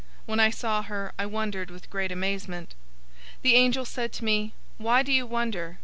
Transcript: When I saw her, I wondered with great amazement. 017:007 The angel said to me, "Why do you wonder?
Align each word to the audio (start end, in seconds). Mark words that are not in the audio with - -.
When 0.25 0.39
I 0.39 0.49
saw 0.49 0.81
her, 0.81 1.11
I 1.19 1.27
wondered 1.27 1.69
with 1.69 1.91
great 1.91 2.11
amazement. 2.11 2.73
017:007 3.43 3.43
The 3.43 3.53
angel 3.53 3.85
said 3.85 4.11
to 4.13 4.25
me, 4.25 4.53
"Why 4.79 5.03
do 5.03 5.11
you 5.13 5.27
wonder? 5.27 5.77